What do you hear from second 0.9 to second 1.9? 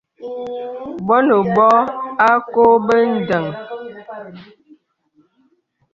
Bɔ̄ nə bɔ̄